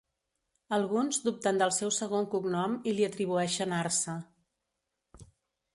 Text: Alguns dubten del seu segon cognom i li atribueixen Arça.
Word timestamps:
Alguns 0.77 1.19
dubten 1.25 1.59
del 1.63 1.73
seu 1.77 1.91
segon 1.99 2.27
cognom 2.33 2.75
i 2.93 2.97
li 2.97 3.07
atribueixen 3.09 3.79
Arça. 3.83 4.19